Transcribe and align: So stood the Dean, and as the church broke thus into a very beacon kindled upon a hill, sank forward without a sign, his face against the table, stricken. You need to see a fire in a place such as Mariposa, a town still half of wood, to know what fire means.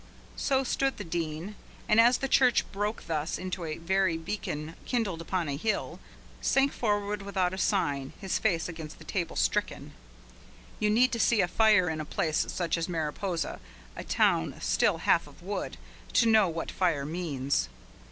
So 0.35 0.63
stood 0.63 0.97
the 0.97 1.03
Dean, 1.03 1.53
and 1.87 2.01
as 2.01 2.17
the 2.17 2.27
church 2.27 2.65
broke 2.71 3.05
thus 3.05 3.37
into 3.37 3.65
a 3.65 3.77
very 3.77 4.17
beacon 4.17 4.73
kindled 4.83 5.21
upon 5.21 5.47
a 5.47 5.55
hill, 5.55 5.99
sank 6.41 6.73
forward 6.73 7.21
without 7.21 7.53
a 7.53 7.57
sign, 7.59 8.13
his 8.19 8.39
face 8.39 8.67
against 8.67 8.97
the 8.97 9.03
table, 9.03 9.35
stricken. 9.35 9.91
You 10.79 10.89
need 10.89 11.11
to 11.11 11.19
see 11.19 11.41
a 11.41 11.47
fire 11.47 11.87
in 11.87 12.01
a 12.01 12.05
place 12.05 12.45
such 12.49 12.79
as 12.79 12.89
Mariposa, 12.89 13.59
a 13.95 14.03
town 14.03 14.55
still 14.59 14.97
half 15.05 15.27
of 15.27 15.43
wood, 15.43 15.77
to 16.13 16.25
know 16.25 16.49
what 16.49 16.71
fire 16.71 17.05
means. 17.05 17.69